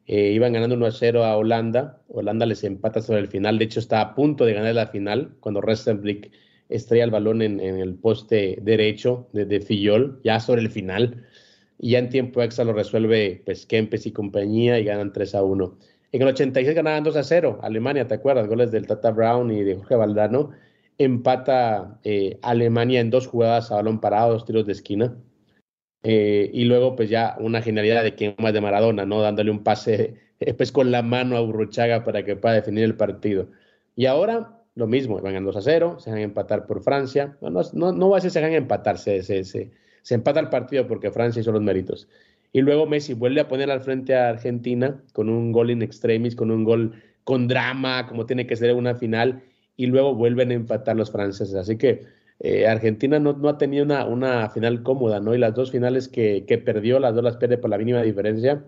[0.07, 2.01] eh, iban ganando 1 a 0 a Holanda.
[2.09, 3.57] Holanda les empata sobre el final.
[3.57, 6.31] De hecho, está a punto de ganar la final cuando Restenblick
[6.69, 11.25] estrella el balón en, el poste derecho de, de, Fillol, ya sobre el final.
[11.79, 15.43] Y ya en tiempo extra lo resuelve pues, Kempes y compañía y ganan 3 a
[15.43, 15.77] 1.
[16.11, 17.59] En el 86 ganaban 2 a 0.
[17.63, 18.47] Alemania, ¿te acuerdas?
[18.47, 20.51] Goles del Tata Brown y de Jorge Valdano.
[20.97, 25.15] Empata eh, Alemania en dos jugadas a balón parado, dos tiros de esquina.
[26.03, 29.21] Eh, y luego, pues ya una genialidad de quien más de Maradona, ¿no?
[29.21, 32.95] Dándole un pase eh, pues con la mano a Urruchaga para que pueda definir el
[32.95, 33.47] partido.
[33.95, 37.37] Y ahora lo mismo, van a 2 a 0, se van a empatar por Francia.
[37.41, 39.71] No, no, no, va a ser se van a empatar, se, se, se,
[40.09, 42.07] empata el partido porque Francia hizo los méritos.
[42.51, 46.35] Y luego Messi vuelve a poner al frente a Argentina con un gol in extremis,
[46.35, 49.43] con un gol con drama, como tiene que ser una final,
[49.77, 51.55] y luego vuelven a empatar los franceses.
[51.55, 52.01] Así que
[52.43, 55.33] eh, Argentina no, ha tenido una, final cómoda, ¿no?
[55.33, 58.65] Y las dos finales que, que, perdió, las dos las pierde por la mínima diferencia.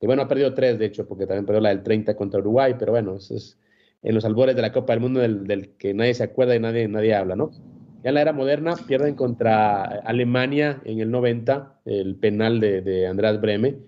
[0.00, 2.74] Y bueno, ha perdido tres, de hecho, porque también perdió la del 30 contra Uruguay,
[2.78, 3.58] pero bueno, eso es
[4.02, 6.86] en los albores de la Copa del Mundo del, que nadie se acuerda y nadie,
[6.86, 7.50] nadie habla, ¿no?
[8.02, 13.06] Ya en la era moderna pierden contra Alemania en el 90, el penal de, de
[13.06, 13.78] András Breme,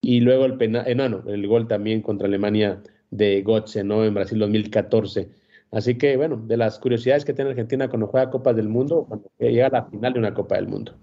[0.00, 2.80] y luego el penal, eh, no, no, el gol también contra Alemania
[3.10, 4.04] de Gotze, ¿no?
[4.04, 5.28] En Brasil 2014.
[5.74, 9.28] Así que, bueno, de las curiosidades que tiene Argentina cuando juega Copas del Mundo, cuando
[9.38, 10.96] llega a la final de una Copa del Mundo.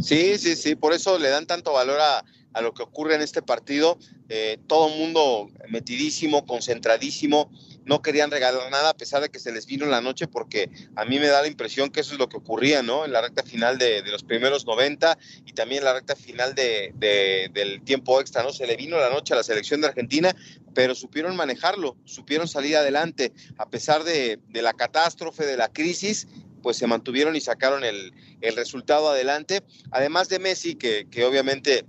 [0.00, 3.20] Sí, sí, sí, por eso le dan tanto valor a, a lo que ocurre en
[3.20, 3.96] este partido.
[4.28, 7.50] Eh, todo mundo metidísimo, concentradísimo,
[7.88, 11.04] no querían regalar nada a pesar de que se les vino la noche, porque a
[11.06, 13.06] mí me da la impresión que eso es lo que ocurría, ¿no?
[13.06, 16.54] En la recta final de, de los primeros 90 y también en la recta final
[16.54, 18.52] de, de, del tiempo extra, ¿no?
[18.52, 20.36] Se le vino la noche a la selección de Argentina,
[20.74, 26.28] pero supieron manejarlo, supieron salir adelante, a pesar de, la catástrofe, de la crisis,
[26.62, 28.12] pues se mantuvieron y sacaron el,
[28.54, 29.62] resultado adelante.
[29.92, 31.86] Además de Messi, que, que obviamente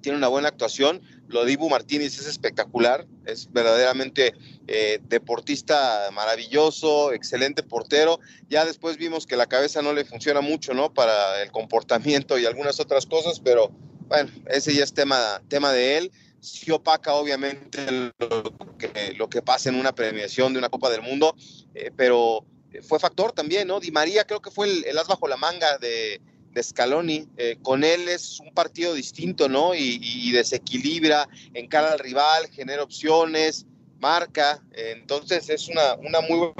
[0.00, 1.00] tiene una buena actuación,
[1.30, 4.34] lo Dibu Martínez es espectacular, es verdaderamente
[4.66, 8.18] eh, deportista maravilloso, excelente portero.
[8.48, 10.92] Ya después vimos que la cabeza no le funciona mucho, ¿no?
[10.92, 13.70] Para el comportamiento y algunas otras cosas, pero
[14.08, 16.12] bueno, ese ya es tema, tema de él.
[16.40, 18.42] Sí opaca obviamente lo
[18.78, 21.36] que, lo que pasa en una premiación de una Copa del Mundo,
[21.74, 22.44] eh, pero
[22.82, 23.78] fue factor también, ¿no?
[23.78, 26.20] Di María creo que fue el, el as bajo la manga de,
[26.52, 27.28] de Scaloni.
[27.36, 29.74] Eh, con él es un partido distinto, ¿no?
[29.74, 33.66] Y, desequilibra, encara al rival, genera opciones,
[33.98, 34.62] marca.
[34.72, 36.52] entonces es una, una muy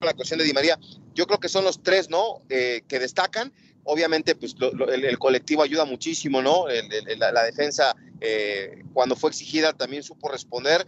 [0.00, 0.78] buena cuestión de Di María.
[1.14, 2.42] Yo creo que son los tres, ¿no?
[2.48, 3.52] Eh, que destacan.
[3.84, 4.54] Obviamente, pues
[4.92, 6.66] el, colectivo ayuda muchísimo, ¿no?
[6.68, 10.86] la, defensa, eh, cuando fue exigida, también supo responder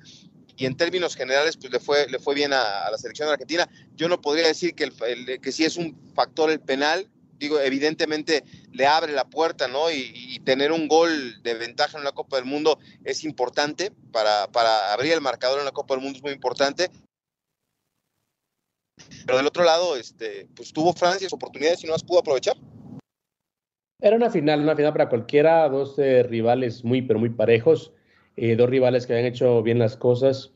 [0.60, 3.66] y en términos generales pues le fue, le fue bien a, la selección Argentina.
[3.96, 7.08] Yo no podría decir que, el, que sí es un factor el penal,
[7.40, 9.90] digo, evidentemente le abre la puerta, ¿no?
[9.90, 14.92] Y, tener un gol de ventaja en la Copa del Mundo es importante, para, para
[14.92, 16.88] abrir el marcador en la Copa del Mundo es muy importante.
[19.26, 22.56] Pero del otro lado, este, pues tuvo Francia sus oportunidades y no las pudo aprovechar.
[24.00, 27.92] Era una final, una final para cualquiera, dos eh, rivales muy, pero muy parejos,
[28.36, 30.52] eh, dos rivales que habían hecho bien las cosas.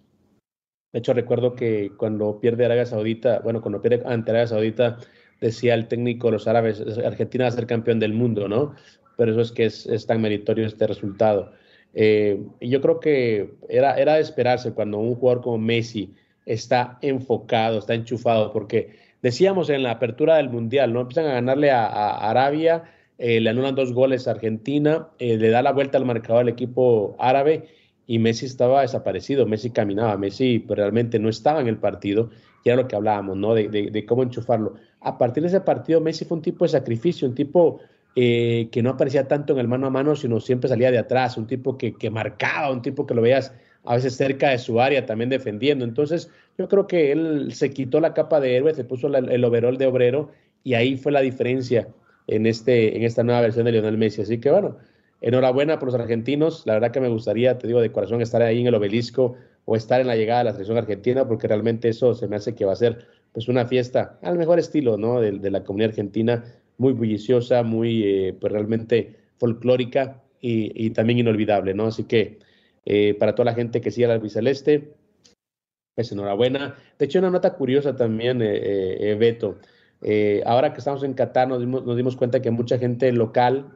[0.92, 4.98] De hecho, recuerdo que cuando pierde Arabia Saudita, bueno, cuando pierde ante Arabia Saudita,
[5.40, 8.74] decía el técnico los árabes, Argentina va a ser campeón del mundo, ¿no?
[9.16, 11.52] Pero eso es que es, tan meritorio este resultado.
[11.94, 16.14] Eh, yo creo que era, era de esperarse cuando un jugador como Messi
[16.46, 21.02] está enfocado, está enchufado, porque decíamos en la apertura del Mundial, ¿no?
[21.02, 22.84] Empiezan a ganarle a, Arabia,
[23.18, 26.48] eh, le anulan dos goles a Argentina, eh, le da la vuelta al marcador al
[26.48, 27.68] equipo árabe
[28.06, 32.30] y Messi estaba desaparecido, Messi caminaba, Messi pues, realmente no estaba en el partido,
[32.64, 33.54] y era lo que hablábamos, ¿no?
[33.54, 34.74] de cómo enchufarlo
[35.04, 37.80] a partir de ese partido Messi fue un tipo de sacrificio, un tipo
[38.16, 41.36] eh, que no aparecía tanto en el mano a mano, sino siempre salía de atrás,
[41.36, 43.52] un tipo que, marcaba, un tipo que lo veías
[43.84, 45.84] a veces cerca de su área también defendiendo.
[45.84, 49.76] Entonces yo creo que él se quitó la capa de héroe, se puso el overall
[49.76, 50.30] de obrero
[50.62, 51.88] y ahí fue la diferencia
[52.26, 54.22] en, este, en esta nueva versión de Lionel Messi.
[54.22, 54.78] Así que bueno,
[55.20, 56.62] enhorabuena por los argentinos.
[56.66, 59.76] La verdad que me gustaría, te digo de corazón, estar ahí en el obelisco o
[59.76, 62.64] estar en la llegada de la selección argentina, porque realmente eso se me hace que
[62.64, 65.20] va a ser pues una fiesta al mejor estilo, ¿no?
[65.20, 66.44] De, la comunidad argentina,
[66.78, 71.86] muy bulliciosa, muy eh, pues realmente folclórica y, también inolvidable, ¿no?
[71.86, 72.38] Así que
[72.84, 74.92] eh, para toda la gente que sigue al albiceleste,
[75.94, 76.76] pues enhorabuena.
[76.98, 79.58] De hecho, una nota curiosa también, eh, Beto.
[80.44, 83.74] ahora que estamos en Qatar, nos dimos, nos dimos cuenta que mucha gente local,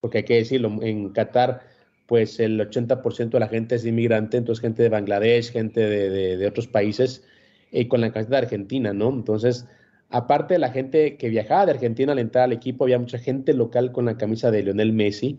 [0.00, 1.62] porque hay que decirlo, en Qatar
[2.10, 6.46] pues el 80% de la gente es inmigrante, entonces gente de Bangladesh, gente de, de
[6.48, 7.22] otros países,
[7.70, 9.10] y con la camiseta de Argentina, ¿no?
[9.10, 9.68] Entonces,
[10.08, 13.54] aparte de la gente que viajaba de Argentina al entrar al equipo, había mucha gente
[13.54, 15.38] local con la camisa de Lionel Messi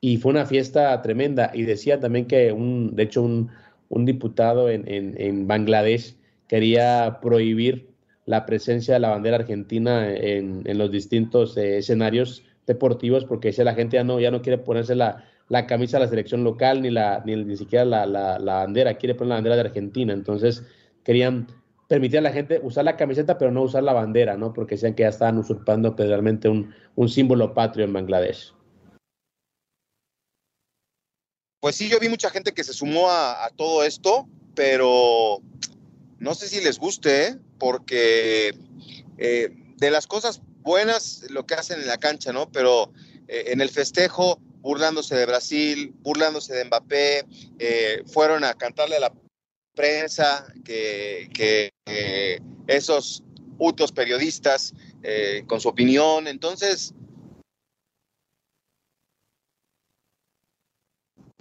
[0.00, 1.50] y fue una fiesta tremenda.
[1.52, 3.50] Y decía también que, un, de hecho, un,
[4.04, 6.14] diputado en, Bangladesh
[6.46, 7.88] quería prohibir
[8.26, 13.74] la presencia de la bandera argentina en, los distintos eh, escenarios deportivos porque decía la
[13.74, 15.24] gente ya no, ya no quiere ponerse la,
[15.66, 19.28] camisa de la selección local ni, la, ni, ni siquiera la, la, bandera, quiere poner
[19.28, 20.12] la bandera de Argentina.
[20.12, 20.62] Entonces
[21.04, 21.46] querían
[21.88, 24.54] permitir a la gente usar la camiseta, pero no usar la bandera, ¿no?
[24.54, 26.74] Porque decían que ya estaban usurpando pues, realmente un,
[27.08, 28.54] símbolo patrio en Bangladesh.
[31.60, 35.42] Pues sí, yo vi mucha gente que se sumó a, todo esto, pero
[36.18, 37.38] no sé si les guste, ¿eh?
[37.58, 38.56] porque
[39.18, 42.50] eh, de las cosas buenas lo que hacen en la cancha, ¿no?
[42.50, 42.90] Pero
[43.28, 47.26] eh, en el festejo, burlándose de Brasil, burlándose de Mbappé,
[48.06, 49.12] fueron a cantarle a la
[49.74, 51.70] prensa, que,
[52.66, 53.22] esos
[53.58, 56.26] utos periodistas eh, con su opinión.
[56.26, 56.94] Entonces,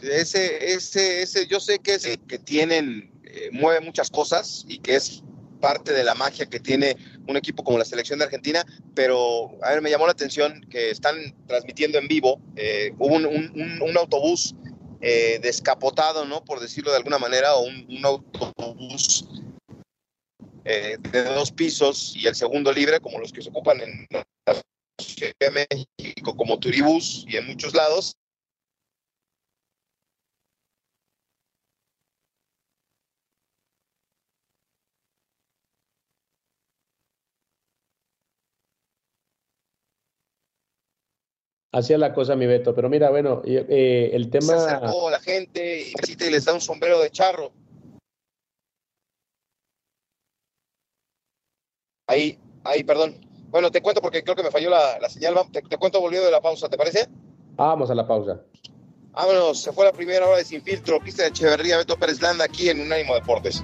[0.02, 4.96] ese, ese, ese, yo sé que, es, que tienen, eh, mueve muchas cosas y que
[4.96, 5.24] es
[5.60, 6.98] parte de la magia que tiene
[7.28, 8.66] un equipo como la selección de Argentina,
[8.96, 11.16] pero a ver, me llamó la atención que están
[11.48, 14.56] transmitiendo en vivo, eh, hubo un, un autobús
[15.04, 16.46] eh, descapotado, ¿no?
[16.46, 19.28] Por decirlo de alguna manera, o un, autobús
[20.64, 24.62] eh, de dos pisos y el segundo libre, como los que se ocupan en la
[25.00, 25.68] Ciudad de
[25.98, 28.16] México, como Turibus y en muchos lados,
[41.72, 42.76] Así es la cosa, mi Beto.
[42.76, 44.58] Pero mira, bueno, eh, el tema.
[44.58, 47.52] Se acercó la gente y les da un sombrero de charro.
[52.08, 53.16] Ahí, Ahí, perdón.
[53.50, 55.36] Bueno, te cuento porque creo que me falló la, señal.
[55.52, 57.08] Te, te, cuento volviendo de la pausa, ¿te parece?
[57.56, 58.42] Vamos a la pausa.
[59.12, 61.00] Vámonos, se fue la primera hora de Sin Filtro.
[61.00, 63.64] Pista de Echeverría, Beto Pérez Landa, aquí en Unánimo Deportes.